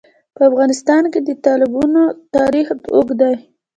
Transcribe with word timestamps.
په 0.35 0.41
افغانستان 0.49 1.03
کې 1.13 1.19
د 1.23 1.29
تالابونه 1.45 2.01
تاریخ 2.35 2.67
اوږد 2.95 3.09
دی. 3.21 3.35